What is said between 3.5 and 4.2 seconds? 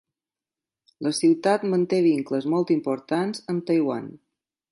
amb Taiwan.